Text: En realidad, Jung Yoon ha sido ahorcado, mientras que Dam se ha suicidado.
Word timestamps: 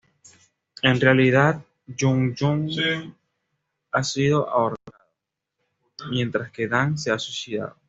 En 0.81 0.99
realidad, 0.99 1.63
Jung 1.87 2.33
Yoon 2.33 3.15
ha 3.91 4.03
sido 4.03 4.49
ahorcado, 4.49 5.07
mientras 6.09 6.49
que 6.51 6.67
Dam 6.67 6.97
se 6.97 7.11
ha 7.11 7.19
suicidado. 7.19 7.77